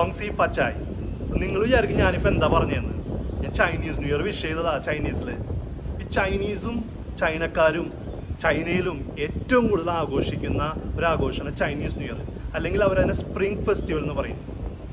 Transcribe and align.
ഗോങ്സി 0.00 0.26
ഫച്ചായ് 0.38 0.76
നിങ്ങൾ 1.40 1.60
വിചാരിക്കും 1.64 1.96
ഞാനിപ്പോൾ 2.02 2.30
എന്താ 2.30 2.46
പറഞ്ഞതെന്ന് 2.52 2.94
ഞാൻ 3.42 3.52
ചൈനീസ് 3.58 3.98
ന്യൂ 4.02 4.10
ഇയർ 4.12 4.22
വിഷ് 4.26 4.40
ചെയ്തതാ 4.44 4.72
ചൈനീസിൽ 4.86 5.28
ഈ 6.00 6.04
ചൈനീസും 6.16 6.76
ചൈനക്കാരും 7.20 7.86
ചൈനയിലും 8.44 8.98
ഏറ്റവും 9.24 9.64
കൂടുതൽ 9.70 9.90
ആഘോഷിക്കുന്ന 10.02 10.62
ഒരു 10.96 11.06
ആഘോഷമാണ് 11.10 11.52
ചൈനീസ് 11.62 11.98
ന്യൂ 12.00 12.08
ഇയർ 12.08 12.20
അല്ലെങ്കിൽ 12.56 12.80
അവരതിനെ 12.86 13.16
സ്പ്രിംഗ് 13.22 13.60
ഫെസ്റ്റിവൽ 13.66 14.02
എന്ന് 14.04 14.16
പറയും. 14.20 14.38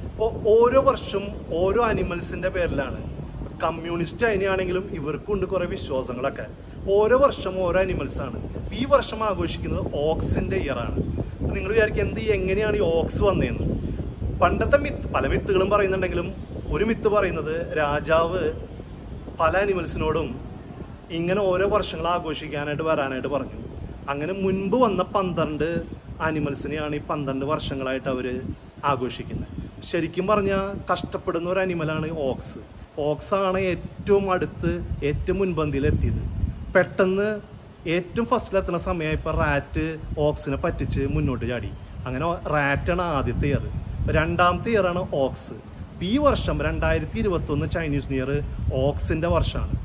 അപ്പോൾ 0.10 0.30
ഓരോ 0.56 0.82
വർഷവും 0.90 1.26
ഓരോ 1.62 1.82
അനിമൽസിന്റെ 1.92 2.52
പേരിലാണ്. 2.58 3.00
കമ്മ്യൂണിസ്റ്റ് 3.64 4.22
ചൈനയാണെങ്കിലും 4.26 4.86
ഇവർക്കുണ്ട് 5.00 5.48
കുറേ 5.54 5.68
വിശ്വാസങ്ങളൊക്കെ. 5.76 6.48
ഓരോ 6.98 7.18
വർഷം 7.26 7.56
ഓരോ 7.68 7.80
അനിമൽസാണ് 7.86 8.40
ഈ 8.82 8.84
വർഷം 8.96 9.22
ആഘോഷിക്കുന്നത് 9.30 9.86
ഓക്സിന്റെ 10.10 10.60
ഇയറാണ് 10.66 11.00
നിങ്ങൾ 11.56 11.70
വിചാരിക്കും 11.76 12.04
എന്ത് 12.08 12.22
എങ്ങനെയാണ് 12.38 12.78
ഈ 12.82 12.86
ഓക്സ് 13.00 13.24
വന്നതെന്ന് 13.30 13.66
പണ്ടത്തെ 14.42 14.78
മിത്ത് 14.86 15.08
പല 15.14 15.26
മിത്തുകളും 15.34 15.70
പറയുന്നുണ്ടെങ്കിലും 15.74 16.28
ഒരു 16.74 16.86
മിത്ത് 16.90 17.10
പറയുന്നത് 17.14 17.54
രാജാവ് 17.80 18.42
പല 19.40 19.54
അനിമൽസിനോടും 19.66 20.28
ഇങ്ങനെ 21.20 21.42
ഓരോ 21.52 21.66
വർഷങ്ങൾ 21.76 22.08
ആഘോഷിക്കാനായിട്ട് 22.16 22.86
വരാനായിട്ട് 22.90 23.30
പറഞ്ഞു. 23.36 23.58
അങ്ങനെ 24.12 24.34
മുൻപ് 24.44 24.78
വന്ന 24.84 25.02
പന്ത്രണ്ട് 25.16 25.70
അനിമൽസിനെയാണ് 26.28 26.96
ഈ 27.00 27.02
പന്ത്രണ്ട് 27.12 27.46
വർഷങ്ങളായിട്ട് 27.54 28.10
അവർ 28.14 28.28
ആഘോഷിക്കുന്നത്. 28.92 29.56
ശരിക്കും 29.90 30.28
പറഞ്ഞാൽ 30.32 30.64
കഷ്ടപ്പെടുന്ന 30.92 31.48
ഒരു 31.54 31.62
അനിമലാണ് 31.66 32.08
ഓക്സ്. 32.30 32.60
ഓക്സാണ് 33.08 33.60
ഏറ്റവും 33.72 34.26
അടുത്ത് 34.36 34.72
ഏറ്റവും 35.10 35.40
മുൻപന്തിയിൽ 35.40 35.86
എത്തിയത് 35.92 36.22
പെട്ടെന്ന് 36.76 37.28
ഏറ്റവും 37.96 38.26
ഫസ്റ്റിലെത്തുന്ന 38.32 39.04
ഇപ്പം 39.18 39.36
റാറ്റ് 39.44 39.88
ഓക്സിനെ 40.28 40.58
പറ്റിച്ച് 40.68 41.02
മുന്നോട്ട് 41.18 41.46
ചാടി. 41.52 41.72
അങ്ങനെ 42.06 42.26
റാറ്റാണ് 42.56 43.06
ആദ്യത്തെ 43.18 43.48
ഇയർ 43.52 43.66
രണ്ടാമത്തെ 44.16 44.70
ഇയറാണ് 44.74 45.02
ഓക്സ്. 45.24 45.56
ഈ 46.10 46.12
വർഷം 46.26 46.56
രണ്ടായിരത്തി 46.68 47.18
ഇരുപത്തൊന്ന് 47.22 47.66
ചൈനീസ് 47.76 48.08
ന്യൂ 48.12 48.20
ഇയർ 48.20 48.32
ഓക്സിന്റെ 48.86 49.30
വർഷമാണ് 49.36 49.76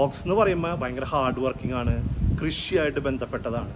ഓക്സ് 0.00 0.22
എന്ന് 0.24 0.34
പറയുമ്പോൾ 0.40 0.74
ഭയങ്കര 0.80 1.06
ഹാർഡ് 1.12 1.40
വർക്കിംഗ് 1.44 1.76
ആണ് 1.80 1.94
കൃഷിയായിട്ട് 2.40 3.00
ബന്ധപ്പെട്ടതാണ്. 3.06 3.72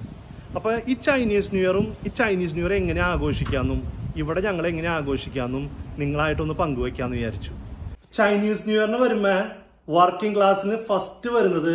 അപ്പോൾ 0.56 0.74
ഈ 0.92 0.94
ചൈനീസ് 1.06 1.50
ന്യൂ 1.54 1.62
ഇയറും 1.64 1.86
ഈ 2.06 2.12
ചൈനീസ് 2.20 2.54
ന്യൂ 2.58 2.66
ഇയർ 2.66 2.74
എങ്ങനെ 2.82 3.02
ആഘോഷിക്കാമെന്നും 3.12 3.80
ഇവിടെ 4.22 4.40
ഞങ്ങൾ 4.48 4.66
എങ്ങനെ 4.72 4.90
ആഘോഷിക്കാമെന്നും 4.98 5.64
നിങ്ങളായിട്ടൊന്ന് 6.02 6.56
പങ്കുവയ്ക്കാമെന്ന് 6.62 7.18
വിചാരിച്ചു. 7.20 7.52
ചൈനീസ് 8.18 8.64
ന്യൂ 8.68 8.78
ഇയറിന് 8.78 9.00
വരുമ്പോൾ 9.04 9.40
വർക്കിംഗ് 9.96 10.36
ക്ലാസ്സിന് 10.36 10.77
ഫസ്റ്റ് 10.88 11.30
വരുന്നത് 11.36 11.74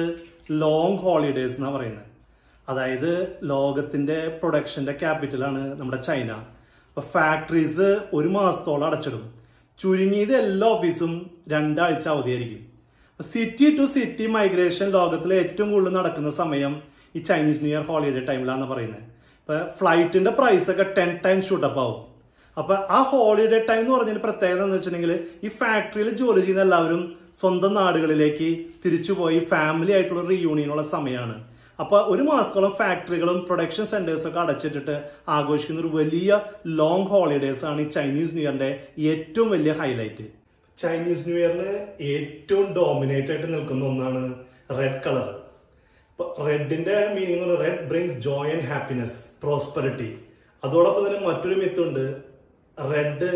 ലോങ് 0.63 0.97
ഹോളിഡേയ്സ് 1.03 1.55
എന്നാണ് 1.57 1.75
പറയുന്നത് 1.75 2.07
അതായത് 2.71 3.11
ലോകത്തിന്റെ 3.51 4.17
പ്രൊഡക്ഷന്റെ 4.39 4.93
ക്യാപിറ്റലാണ് 5.03 5.61
നമ്മുടെ 5.79 6.01
ചൈന. 6.07 6.31
അപ്പൊ 6.91 7.01
ഫാക്ടറീസ് 7.11 7.87
ഒരു 8.13 8.29
മാസത്തോളം 8.37 8.85
അടച്ചിടും. 8.87 9.23
ചുരുങ്ങിയത് 9.79 10.33
എല്ലാ 10.35 10.67
ഓഫീസും 10.67 11.11
രണ്ടാഴ്ച 11.53 12.05
അവധിയായിരിക്കും. 12.07 12.61
സിറ്റി 13.19 13.67
ടു 13.77 13.83
സിറ്റി 13.93 14.25
മൈഗ്രേഷൻ 14.35 14.87
ലോകത്തിലെ 14.97 15.35
ഏറ്റവും 15.43 15.69
കൂടുതൽ 15.73 15.93
നടക്കുന്ന 15.99 16.29
സമയം 16.41 16.73
ഈ 17.15 17.19
ചൈനീസ് 17.29 17.61
ന്യൂ 17.63 17.71
ഇയർ 17.71 17.83
ഹോളിഡേ 17.89 18.21
ടൈമിലാണെന്ന് 18.29 18.69
പറയുന്നത് 18.73 19.03
ഇപ്പൊ 19.41 19.55
ഫ്ലൈറ്റിന്റെ 19.77 20.31
പ്രൈസ് 20.39 20.67
ഒക്കെ 20.73 20.85
ടെൻ 20.97 21.09
ടൈംസ് 21.25 21.47
ഷൂട്ടപ്പ് 21.49 21.79
ആവും. 21.83 21.99
അപ്പൊ 22.57 22.73
ആ 22.97 22.99
ഹോളിഡേ 23.11 23.59
ടൈം 23.69 23.81
എന്ന് 23.83 23.93
പറഞ്ഞതിന് 23.95 24.21
പ്രത്യേകത 24.27 24.63
എന്ന് 24.63 24.75
വെച്ചിട്ടുണ്ടെങ്കിൽ 24.77 25.13
ഈ 25.45 25.51
ഫാക്ടറിയിൽ 25.59 26.09
ജോലി 26.21 26.41
ചെയ്യുന്ന 26.41 26.61
എല്ലാവരും 26.61 27.01
സ്വന്തം 27.41 27.73
നാടുകളിലേക്ക് 27.79 28.49
തിരിച്ചുപോയി 28.85 29.39
ഫാമിലി 29.51 29.93
ആയിട്ടുള്ള 29.97 30.23
റീയൂണിയനുള്ള 30.29 30.83
സമയമാണ് 30.95 31.37
അപ്പൊ 31.81 31.97
ഒരു 32.13 32.23
മാസത്തോളം 32.29 32.71
ഫാക്ടറികളും 32.79 33.37
പ്രൊഡക്ഷൻ 33.47 33.85
സെന്റേഴ്സും 33.85 34.29
ഒക്കെ 34.29 34.39
അടച്ചിട്ടിട്ട് 34.39 34.95
ആഘോഷിക്കുന്ന 35.35 35.81
ഒരു 35.81 35.91
വലിയ 35.97 36.39
ലോങ് 36.79 37.07
ഹോളിഡേസ് 37.13 37.63
ആണ് 37.65 37.81
ഈ 37.81 37.89
ചൈനീസ് 37.89 38.33
ന്യൂ 38.35 38.43
ഇയറിന്റെ 38.43 38.69
ഏറ്റവും 39.11 39.49
വലിയ 39.49 39.73
ഹൈലൈറ്റ് 39.81 40.25
ചൈനീസ് 40.77 41.23
ന്യൂ 41.27 41.37
ഇയറിന് 41.37 41.71
ഏറ്റവും 42.13 42.67
ഡോമിനേറ്റ് 42.73 43.31
ആയിട്ട് 43.31 43.47
നിൽക്കുന്ന 43.53 43.85
ഒന്നാണ് 43.85 44.21
red 44.79 45.01
colour 45.05 45.29
റെഡിന്റെ 46.47 46.95
meaning 47.15 47.55
red 47.63 47.85
brings 47.89 48.17
joy 48.19 48.51
and 48.55 48.67
happiness 48.71 49.17
prosperity 49.43 50.09
അതോടൊപ്പം 50.63 51.03
തന്നെ 51.07 51.21
മറ്റൊരു 51.27 51.55
മിത്തുണ്ട് 51.61 52.03
റെഡ് 52.77 53.31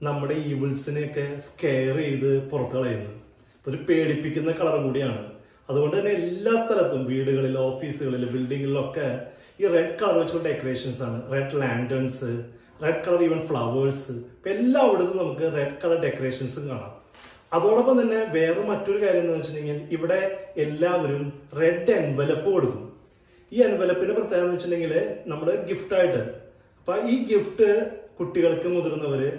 നമ്മുടെ 0.00 0.36
ഈവിൾസിനെയൊക്കെ 0.50 1.24
സ്കെയർ 1.46 1.96
ചെയ്ത് 1.96 2.30
പുറത്തു 2.50 2.76
കളയുന്നു 2.76 3.12
ഒരു 3.66 3.78
പേടിപ്പിക്കുന്ന 3.86 4.50
കളറും 4.52 4.82
കൂടിയാണ്. 4.86 5.22
അതുകൊണ്ട് 5.68 5.94
തന്നെ 5.98 6.12
എല്ലാ 6.20 6.52
സ്ഥലത്തും 6.64 7.00
വീടുകളിൽ 7.12 7.54
ഓഫീസുകളിൽ 7.68 8.24
ബിൽഡിങ്ങുകളിലൊക്കെ 8.34 9.08
ഈ 9.60 9.66
റെഡ് 9.76 9.96
കളർ 10.00 10.16
വെച്ചുള്ള 10.18 10.42
ഡെക്കറേഷൻസ് 10.48 11.00
ആണ്. 11.06 11.18
Red 11.32 11.56
lanterns 11.62 12.30
red 12.84 13.02
colour 13.06 13.20
even 13.28 13.40
flowers 13.48 14.14
ഇപ്പൊ 14.36 14.50
എല്ലായിടത്തും 14.56 15.18
നമുക്ക് 15.22 15.46
റെഡ് 15.58 15.78
കളർ 15.82 15.98
ഡെക്കറേഷൻസും 16.06 16.64
കാണാം. 16.70 16.92
അതോടൊപ്പം 17.56 17.96
തന്നെ 18.00 18.18
വേറെ 18.36 18.62
മറ്റൊരു 18.70 18.98
കാര്യം 19.04 19.22
എന്ന് 19.24 19.34
വെച്ചിട്ടുണ്ടെങ്കിൽ 19.36 19.78
ഇവിടെ 19.96 20.20
എല്ലാവരും 20.64 21.22
റെഡ് 21.60 21.92
എൻവലപ്പ് 22.00 22.48
കൊടുക്കും. 22.54 22.82
ഈ 23.52 23.58
എൻവലപ്പിന്റെ 23.68 24.14
പ്രത്യേകത 24.14 24.44
എന്ന് 24.44 24.54
വെച്ചിട്ടുണ്ടെങ്കിൽ 24.54 24.94
നമ്മൾ 25.26 25.48
ഗിഫ്റ്റ് 25.68 25.94
ആയിട്ട് 25.98 26.22
അപ്പൊ 26.78 26.94
ഈ 27.12 27.16
ഗിഫ്റ്റ് 27.32 27.68
കുട്ടികൾക്ക് 28.18 28.68
മുതിർന്നവര് 28.74 29.30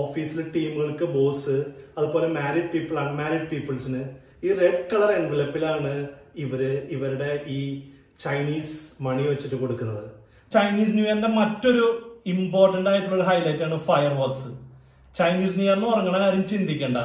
ഓഫീസിലെ 0.00 0.44
ടീമുകൾക്ക് 0.54 1.06
ബോസ് 1.16 1.56
അതുപോലെ 1.98 2.28
മാരിഡ് 2.36 2.70
പീപ്പിൾ 2.74 2.96
അൺമാരിഡ് 2.98 3.48
പീപ്പിൾസിന് 3.48 4.02
ഈ 4.42 4.48
റെഡ് 4.60 4.86
കളർ 4.92 5.10
എൻവലപ്പിലാണ് 5.18 5.92
ഇവർ 6.44 6.60
ഇവരുടെ 6.94 7.30
ഈ 7.56 7.60
ചൈനീസ് 8.24 8.74
മണി 9.04 9.22
വെച്ചിട്ട് 9.22 9.56
കൊടുക്കുന്നത്. 9.60 10.04
ചൈനീസ് 10.54 10.94
ന്യൂ 10.96 11.04
ഇയറിന്റെ 11.04 11.30
മറ്റൊരു 11.40 11.84
ഇമ്പോർട്ടന്റ് 12.32 12.90
ആയിട്ടുള്ള 12.90 13.16
ഒരു 13.18 13.26
ഹൈലൈറ്റ് 13.30 13.64
ആണ് 13.66 13.76
ഫയർ 13.88 14.12
വർക്ക്സ് 14.22 14.50
ചൈനീസ് 15.14 15.54
ന്യൂ 15.58 15.66
ഇയറിന് 15.68 15.88
ഉറങ്ങണ 15.92 16.16
കാര്യം 16.24 16.44
ചിന്തിക്കണ്ട. 16.52 16.98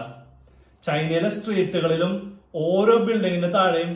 ചൈനയിലെ 0.87 1.29
സ്ട്രീറ്റുകളിലും 1.37 2.11
ഓരോ 2.65 2.95
ബിൽഡിങ്ങിന്റെ 3.07 3.51
താഴെയും 3.57 3.93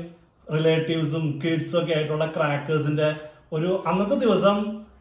റിലേറ്റീവ്സും 0.47 1.25
കിഡ്സും 1.44 1.78
ഒക്കെ 1.81 1.94
ആയിട്ടുള്ള 1.97 2.25
ക്രാക്കേഴ്സിന്റെ 2.38 3.09
ഒരു 3.58 3.69
അന്നത്തെ 3.90 4.16
ദിവസം 4.25 4.58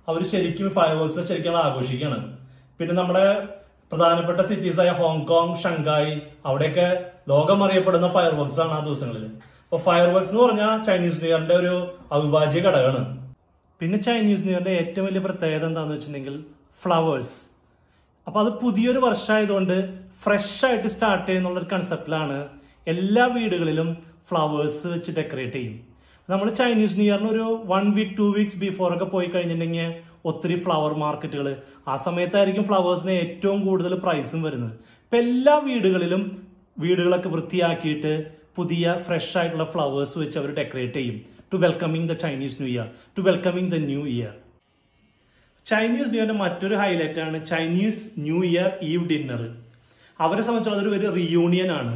അവർ 0.09 0.21
ശരിക്കും 0.33 0.69
ഫയർ 0.77 0.95
വർക്ക്സ് 1.01 1.29
ശരിക്കും 1.31 1.57
ആഘോഷിക്കുകയാണ്. 1.65 2.21
പിന്നെ 2.79 2.95
നമ്മുടെ 2.95 3.27
പ്രധാനപ്പെട്ട 3.93 4.41
സിറ്റീസ് 4.49 4.81
ആയ 4.83 4.91
ഹോങ്കോങ് 4.99 5.57
ഷങ്കായ് 5.63 6.13
അവിടെയൊക്കെ 6.49 6.89
ലോകം 7.31 7.59
അറിയപ്പെടുന്ന 7.65 8.09
ഫയർ 8.17 8.35
വർക്ക്സ് 8.41 8.61
ആണ് 8.65 8.73
ആ 8.79 8.81
ദിവസങ്ങളിൽ 8.89 9.25
അപ്പൊ 9.65 9.79
ഫയർ 9.87 10.09
വർക്ക്സ് 10.15 10.33
എന്ന് 10.35 10.43
പറഞ്ഞാൽ 10.45 10.73
ചൈനീസ് 10.89 11.19
ന്യൂ 11.23 11.31
ഇയറിന്റെ 11.31 11.57
ഒരു 11.63 11.75
അവിഭാജ്യ 12.17 12.61
ഘടകമാണ്. 12.69 13.03
പിന്നെ 13.81 13.99
ചൈനീസ് 14.07 14.45
ന്യൂ 14.47 14.55
ഇയറിന്റെ 14.55 14.75
ഏറ്റവും 14.81 15.07
വലിയ 15.09 15.23
പ്രത്യേകത 15.27 15.65
എന്താണെന്ന് 15.71 15.95
വെച്ചിട്ടുണ്ടെങ്കിൽ 15.97 16.37
ഫ്ലവേഴ്സ് 16.83 17.37
അപ്പൊ 18.27 18.39
അത് 18.45 18.51
പുതിയൊരു 18.63 19.01
വർഷമായതുകൊണ്ട് 19.05 19.77
ഫ്രഷ് 20.23 20.59
ആയിട്ട് 20.67 20.89
സ്റ്റാർട്ട് 20.95 21.27
ചെയ്യുന്നുള്ള 21.29 21.59
ഒരു 21.61 21.69
കൺസെപ്റ്റിലാണ് 21.73 22.37
എല്ലാ 22.87 23.25
വീടുകളിലും 23.37 23.89
ഫ്ലവേഴ്സ് 24.29 24.83
വെച്ച് 24.95 25.11
ഡെക്കറേറ്റ് 25.19 25.57
ചെയ്യും. 25.59 25.77
നമ്മൾ 26.29 26.49
ചൈനീസ് 26.61 26.97
ന്യൂ 26.99 27.07
ഇയറിന് 27.09 27.31
ഒരു 27.35 27.47
one 27.73 27.85
week 27.97 28.15
two 28.19 28.27
weeks 28.37 28.59
before 28.65 28.89
ഒക്കെ 28.97 29.07
പോയി 29.15 29.29
കഴിഞ്ഞിട്ടുണ്ടെങ്കിൽ 29.35 29.89
ഒത്തിരി 30.31 30.57
ഫ്ലവർ 30.65 30.93
മാർക്കറ്റുകൾ 31.05 31.47
ആ 31.93 31.95
സമയത്തായിരിക്കും 32.07 32.65
ഫ്ലവേഴ്സിന് 32.69 33.15
ഏറ്റവും 33.23 33.59
കൂടുതൽ 33.69 33.95
പ്രൈസും 34.05 34.43
വരുന്നത്. 34.47 34.75
ഇപ്പം 35.05 35.19
എല്ലാ 35.25 35.55
വീടുകളിലും 35.69 36.23
വീടുകളൊക്കെ 36.83 37.29
വൃത്തിയാക്കിയിട്ട് 37.35 38.13
പുതിയ 38.57 38.95
ഫ്രഷ് 39.07 39.35
ആയിട്ടുള്ള 39.39 39.67
ഫ്ലവേഴ്സ് 39.73 40.17
വെച്ച് 40.23 40.37
അവർ 40.41 40.51
ഡെക്കറേറ്റ് 40.61 40.99
ചെയ്യും. 41.01 41.19
To 41.53 41.57
welcoming 41.65 42.09
the 42.11 42.15
Chinese 42.25 42.57
new 42.63 42.69
year 42.75 42.89
to 43.17 43.21
welcoming 43.29 43.71
the 43.75 43.79
new 43.91 44.03
year 44.15 44.33
Chinese 45.67 46.09
new 46.13 46.21
ഇയറിന്റെ 46.21 46.39
മറ്റൊരു 46.45 46.77
ഹൈലൈറ്റ് 46.83 47.21
ആണ് 47.27 47.39
Chinese 47.51 48.01
new 48.27 48.39
year 48.51 48.71
eve 48.93 49.05
dinner 49.11 49.43
അവരെ 50.25 50.43
സംബന്ധിച്ചുള്ള 50.47 50.97
ഒരു 50.99 51.11
റിയൂണിയൻ 51.21 51.71
ആണ്. 51.81 51.95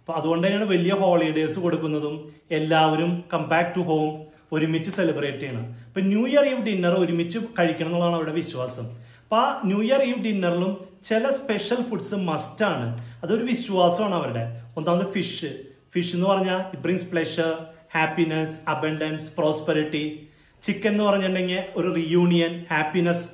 അപ്പൊ 0.00 0.12
അതുകൊണ്ട് 0.18 0.44
തന്നെയാണ് 0.46 0.66
വലിയ 0.74 0.92
ഹോളിഡേസ് 1.02 1.58
കൊടുക്കുന്നതും 1.64 2.16
എല്ലാവരും 2.58 3.10
കം 3.32 3.42
ബാക്ക് 3.52 3.72
ടു 3.76 3.82
ഹോം 3.88 4.10
ഒരുമിച്ച് 4.54 4.90
സെലിബ്രേറ്റ് 4.98 5.40
ചെയ്യണം. 5.42 5.64
അപ്പൊ 5.88 6.00
ന്യൂ 6.10 6.22
ഇയർ 6.32 6.44
ഈവ് 6.50 6.62
ഡിന്നർ 6.68 6.94
ഒരുമിച്ച് 7.04 7.38
കഴിക്കണം 7.58 7.88
എന്നുള്ളതാണ് 7.88 8.16
അവരുടെ 8.18 8.34
വിശ്വാസം. 8.42 8.86
അപ്പൊ 9.26 9.36
ആ 9.36 9.60
ന്യൂ 9.64 9.78
ഇയർ 9.82 10.02
ഈവ് 10.02 10.18
ഡിന്നറിലും 10.24 10.72
ചില 11.04 11.30
സ്പെഷ്യൽ 11.30 11.82
ഫുഡ്സ് 11.82 12.14
മസ്റ്റ് 12.14 12.64
ആണ്. 12.64 12.86
അതൊരു 13.22 13.44
വിശ്വാസമാണ് 13.44 14.14
അവരുടെ. 14.14 14.44
ഒന്നാമത് 14.76 15.06
ഫിഷ് 15.06 15.50
ഫിഷ് 15.92 16.14
എന്ന് 16.14 16.26
പറഞ്ഞാൽ 16.26 16.60
it 16.60 16.82
brings 16.82 17.10
pleasure 17.10 17.52
happiness 17.94 18.54
abundance 18.68 19.36
prosperity 19.36 20.04
chicken 20.62 20.90
എന്ന് 20.90 21.04
പറഞ്ഞിട്ടുണ്ടെങ്കിൽ 21.04 21.62
ഒരു 21.76 21.94
റിയൂണിയൻ 21.94 22.66
ഹാപ്പിനെസ് 22.70 23.26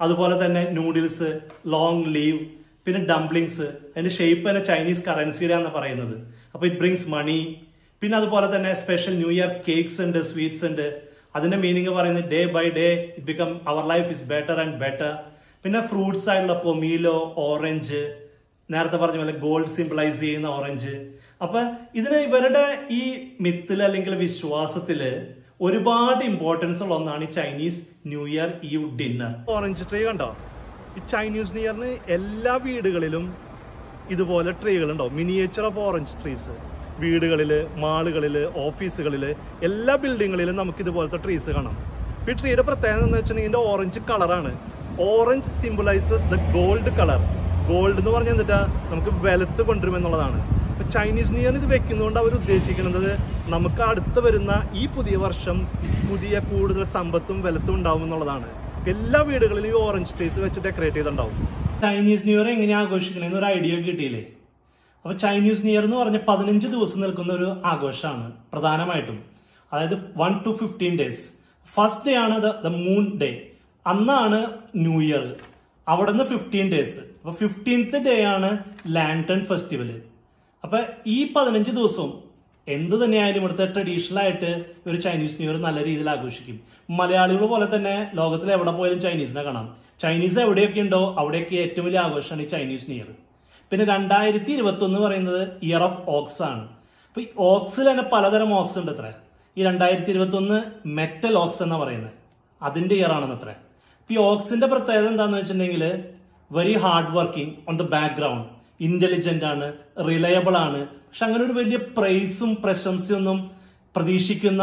അതുപോലെ 0.00 0.44
തന്നെ 0.44 0.70
നൂഡിൽസ് 0.70 1.40
ലോങ് 1.66 2.14
ലീവ് 2.14 2.38
പിന്നെ 2.86 3.00
ഡംപ്ലിങ്സ് 3.04 3.60
അതിന്റെ 3.60 4.10
ഷേപ്പ് 4.10 4.50
തന്നെ 4.50 4.64
ചൈനീസ് 4.64 5.04
കറൻസിയിലാണ് 5.06 5.70
പറയുന്നത്. 5.72 6.16
അപ്പൊ 6.54 6.66
ഇറ്റ് 6.66 6.76
ബ്രിങ്സ് 6.76 7.08
മണി 7.08 7.38
പിന്നെ 8.00 8.18
അതുപോലെ 8.18 8.56
തന്നെ 8.56 8.74
സ്പെഷ്യൽ 8.74 9.16
ന്യൂ 9.16 9.30
ഇയർ 9.30 9.50
കേക്ക്സ് 9.68 10.02
ഉണ്ട് 10.02 10.22
സ്വീറ്റ്സ് 10.22 10.64
ഉണ്ട്. 10.64 10.86
അതിന്റെ 11.36 11.56
മീനിങ് 11.56 11.88
പറയുന്നത് 11.88 12.24
day 12.24 12.44
by 12.46 12.66
day 12.70 13.14
it 13.16 13.26
become 13.26 13.60
our 13.68 13.86
life 13.86 14.08
is 14.10 14.28
better 14.28 14.60
and 14.60 14.78
better 14.84 15.35
പിന്നെ 15.66 15.80
ഫ്രൂട്ട്സ് 15.82 16.26
ആയിട്ടുള്ള 16.30 16.54
പൊമീലോ 16.64 17.14
ഓറഞ്ച് 17.44 18.00
നേരത്തെ 18.68 18.96
പറഞ്ഞ 18.96 19.18
പോലെ 19.22 19.32
ഗോൾഡ് 19.44 19.72
സിംപ്ലൈസ് 19.76 20.18
ചെയ്യുന്ന 20.20 20.48
ഓറഞ്ച് 20.48 20.92
അപ്പൊ 21.42 21.60
ഇതിന് 21.94 22.18
ഇവരുടെ 22.26 22.62
ഈ 22.90 23.00
മിത്തിൽ 23.40 23.80
അല്ലെങ്കിൽ 23.82 24.14
വിശ്വാസത്തിൽ 24.20 25.00
ഒരുപാട് 25.60 26.22
ഇമ്പോർട്ടൻസ് 26.24 26.82
ഉള്ള 26.84 26.94
ഒന്നാണ് 26.94 27.24
ഈ 27.24 27.30
ചൈനീസ് 27.38 27.80
ന്യൂ 28.12 28.22
ഇയർ 28.26 28.52
ഈ 28.68 28.70
ഡിന്നർ 29.00 29.32
ഓറഞ്ച് 29.54 29.86
ട്രീ 29.90 30.02
കണ്ടോ? 30.04 30.28
ഈ 30.98 31.02
ചൈനീസ് 31.14 31.52
ന്യൂ 31.56 31.64
ഇയറിന് 31.64 31.90
എല്ലാ 32.18 32.54
വീടുകളിലും 32.66 33.26
ഇതുപോലെ 34.10 34.52
ട്രീകൾ 34.62 34.88
ഉണ്ടാവും. 34.94 35.14
മിനിയേച്ചർ 35.20 35.66
ഓഫ് 35.70 35.82
ഓറഞ്ച് 35.88 36.16
ട്രീസ് 36.22 36.54
വീടുകളിൽ 37.02 37.52
മാളുകളിൽ 37.86 38.36
ഓഫീസുകളിൽ 38.66 39.26
എല്ലാ 39.62 39.96
ബിൽഡിങ്ങുകളിലും 40.04 40.56
നമുക്ക് 40.56 40.82
ഇതുപോലത്തെ 40.86 41.20
ട്രീസ് 41.26 41.50
കാണാം. 41.58 41.76
ഈ 42.28 42.32
ട്രീയുടെ 42.40 42.66
പ്രത്യേകത 42.70 43.04
എന്ന് 43.08 43.18
വെച്ചിട്ടുണ്ടെങ്കിൽ 43.18 43.60
ഓറഞ്ച് 43.72 44.00
കളറാണ് 44.12 44.54
orange 45.04 45.50
symbolises 45.60 46.26
the 46.32 46.36
gold 46.56 46.90
colour 46.98 47.20
gold 47.70 47.98
എന്ന് 48.00 48.10
പറഞ്ഞാൽ 48.10 48.34
എന്നിട്ടാ 48.34 48.60
നമുക്ക് 48.90 49.12
വെലത്ത് 49.24 49.62
കൊണ്ടുവരുമെന്നുള്ളതാണ്. 49.68 50.38
അപ്പോൾ 50.72 50.86
ചൈനീസ് 50.94 51.30
ന്യൂ 51.32 51.42
ഇയർ 51.42 51.54
ഇത് 51.60 51.66
വെക്കുന്നതുകൊണ്ട് 51.72 52.18
അവർ 52.20 52.32
ഉദ്ദേശിക്കുന്നത് 52.38 53.10
നമുക്ക് 53.54 53.82
അടുത്ത് 53.90 54.20
വരുന്ന 54.26 54.52
ഈ 54.74 54.86
പുതിയ 54.94 55.16
വർഷം 55.24 55.58
പുതിയ 56.10 56.38
കൂടുതൽ 56.50 56.84
സമ്പത്തും 56.96 57.38
വെലത്തും 57.46 57.74
ഉണ്ടാവും 57.78 58.02
എന്നുള്ളതാണ്. 58.06 58.48
എല്ലാ 58.92 59.20
വീടുകളിലും 59.28 59.70
ഈ 59.70 59.76
ഓറഞ്ച് 59.84 60.14
ടേസ് 60.20 60.38
വെച്ച് 60.44 60.60
ഡെക്കറേറ്റ് 60.66 60.96
ചെയ്തിട്ടുണ്ടാവും. 60.96 61.36
ചൈനീസ് 61.82 62.24
ന്യൂ 62.26 62.36
ഇയർ 62.38 62.48
എങ്ങനെയാണ് 62.56 62.86
ആഘോഷിക്കണമെന്ന് 62.86 63.38
ഒരു 63.40 63.46
ഐഡിയ 63.56 63.76
കിട്ടിയില്ലേ? 63.88 64.22
അപ്പോൾ 65.04 65.16
ചൈനീസ് 65.24 65.62
ന്യൂ 65.66 65.74
ഇയർ 65.74 65.84
എന്ന് 65.88 65.98
പറഞ്ഞ 66.02 66.18
പതിനഞ്ച് 66.28 66.66
ദിവസം 66.76 67.00
നിൽക്കുന്ന 67.04 67.32
ഒരു 67.32 67.48
ആഘോഷമാണ് 67.72 68.28
പ്രധാനമായിട്ടും. 68.52 69.18
അതായത് 69.72 69.96
one 70.22 70.32
two 70.46 70.52
fifteen 70.60 70.94
days 71.02 71.24
first 71.66 72.06
day 72.08 72.14
ആണ് 72.24 72.36
ദ 72.66 72.70
മൂൺ 72.86 73.04
ഡേ 73.22 73.30
അന്നാണ് 73.92 74.38
ന്യൂ 74.84 74.96
ഇയർ. 75.08 75.24
അവിടെ 75.86 76.10
നിന്ന് 76.12 76.24
ഫിഫ്റ്റീൻ 76.30 76.66
ഡേയ്സ് 76.74 77.00
അപ്പോൾ 77.18 77.34
ഫിഫ്റ്റീൻത്ത് 77.40 77.98
ഡേ 78.06 78.14
ആണ് 78.34 78.48
ലാൻഡൺ 78.96 79.40
ഫെസ്റ്റിവൽ 79.50 79.90
അപ്പൊ 80.64 80.78
ഈ 81.16 81.18
പതിനഞ്ച് 81.34 81.72
ദിവസവും 81.78 82.12
എന്ത് 82.66 82.94
തന്നെയായാലും 83.02 83.40
ഇവിടുത്തെ 83.40 83.66
ട്രഡീഷണൽ 83.74 84.18
ആയിട്ട് 84.22 84.48
ഒരു 84.88 84.96
ചൈനീസ് 85.04 85.36
ന്യൂ 85.40 85.48
ഇയർ 85.48 85.58
നല്ല 85.66 85.78
രീതിയിൽ 85.88 86.08
ആഘോഷിക്കും. 86.14 86.56
മലയാളികൾ 86.98 87.44
പോലെ 87.52 87.66
തന്നെ 87.74 87.94
ലോകത്തിൽ 88.18 88.48
എവിടെ 88.56 88.72
പോയാലും 88.78 89.00
ചൈനീസിനെ 89.04 89.42
കാണാം. 89.48 89.66
ചൈനീസ് 90.02 90.38
എവിടെയൊക്കെ 90.44 90.80
ഉണ്ടോ 90.86 91.00
അവിടെയൊക്കെ 91.20 91.56
ഏറ്റവും 91.64 91.86
വലിയ 91.88 92.00
ആഘോഷമാണ് 92.06 92.42
ഈ 92.46 92.48
ചൈനീസ് 92.54 92.86
ന്യൂ 92.90 92.96
ഇയർ 93.00 93.10
പിന്നെ 93.72 93.84
രണ്ടായിരത്തി 93.92 94.50
ഇരുപത്തി 94.56 94.84
ഒന്ന് 94.88 94.98
പറയുന്നത് 95.04 95.42
ഇയർ 95.68 95.82
ഓഫ് 95.88 96.00
ഓക്സ് 96.16 96.42
ആണ്. 96.48 96.64
അപ്പൊ 97.08 97.20
ഈ 97.24 97.28
ഓക്സിൽ 97.52 97.86
തന്നെ 97.90 98.04
പലതരം 98.14 98.50
ഓക്സ് 98.58 98.76
ഉണ്ട് 98.80 98.92
അത്ര 98.94 99.06
ഈ 99.56 99.62
രണ്ടായിരത്തി 99.68 100.10
ഇരുപത്തി 100.14 100.36
ഒന്ന് 100.42 100.58
മെറ്റൽ 100.98 101.34
ഓക്സ് 101.42 101.62
എന്നാ 101.66 101.78
പറയുന്നത്. 101.84 102.12
അതിന്റെ 102.60 102.94
ഇയർ 103.00 103.12
ആണെന്ന് 103.18 103.36
അത്ര 103.38 103.50
അപ്പൊ 103.50 103.65
ഈ 104.10 104.16
ഓക്സിന്റെ 104.30 104.66
പ്രത്യേകത 104.72 105.08
എന്താണെന്ന് 105.12 105.38
വെച്ചിട്ടുണ്ടെങ്കിൽ 105.38 105.84
very 106.50 106.74
hard 106.82 107.12
working 107.18 107.52
on 107.68 107.76
the 107.82 107.84
background 107.94 108.44
intelligent 108.86 109.44
ആണ് 109.44 109.66
റിലയബിൾ 110.08 110.56
ആണ്. 110.56 110.80
പക്ഷെ 111.06 111.24
അങ്ങനെ 111.26 111.42
ഒരു 111.44 111.52
വലിയ 111.52 111.76
പ്രൈസും 111.96 112.50
പ്രശംസയൊന്നും 112.64 113.38
പ്രതീക്ഷിക്കുന്ന 113.96 114.62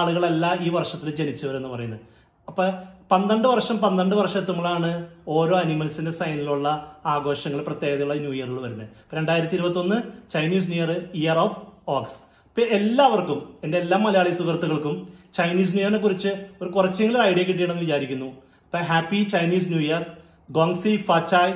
ആളുകളല്ല 0.00 0.44
ഈ 0.66 0.68
വർഷത്തിൽ 0.76 1.08
ജനിച്ചവരെന്ന് 1.20 1.70
പറയുന്നത്. 1.74 2.02
അപ്പൊ 2.48 2.64
പന്ത്രണ്ട് 3.12 3.46
വർഷം 3.48 3.76
പന്ത്രണ്ട് 3.78 4.14
വർഷം 4.20 4.38
എത്തുമ്പോഴാണ് 4.42 4.90
ഓരോ 5.36 5.54
അനിമൽസിന്റെ 5.62 6.12
സൈനിലുള്ള 6.20 6.68
ആഘോഷങ്ങൾ 7.14 7.60
പ്രത്യേകതയുള്ള 7.68 8.14
ന്യൂ 8.14 8.32
ഇയറിൽ 8.38 8.58
വരുന്നത്. 8.64 8.88
രണ്ടായിരത്തി 9.16 9.56
ഇരുപത്തി 9.58 9.80
ഒന്ന് 9.84 9.98
Chinese 10.34 10.68
new 10.70 10.78
year 10.82 10.92
year 11.22 11.38
of 11.46 11.58
ox 11.96 12.18
ഇപ്പൊ 12.48 12.62
എല്ലാവർക്കും 12.78 13.40
എന്റെ 13.64 13.76
എല്ലാ 13.82 13.98
മലയാളി 14.04 14.32
സുഹൃത്തുക്കൾക്കും 14.38 14.96
ചൈനീസ് 15.38 15.72
ന്യൂ 15.74 15.82
ഇയറിനെ 15.82 16.00
കുറിച്ച് 16.06 16.30
ഒരു 16.62 16.70
കുറച്ചെങ്കിലും 16.70 17.20
ഐഡിയ 17.30 17.42
കിട്ടിയെന്ന് 17.48 17.84
വിചാരിക്കുന്നു. 17.84 18.28
അപ്പൊ 18.72 18.82
ഹാപ്പി 18.86 19.18
ചൈനീസ് 19.24 19.66
ന്യൂ 19.68 19.80
ഇയർ 19.80 20.02
ഗോങ്സി 20.50 20.92
ഫാച്ചായ് 21.06 21.52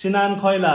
ഷിനാൻ 0.00 0.32
ഖോയ്ല 0.40 0.66